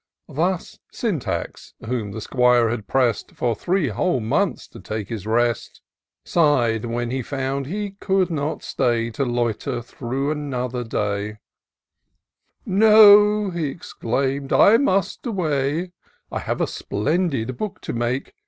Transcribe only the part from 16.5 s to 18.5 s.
a splendid book to make.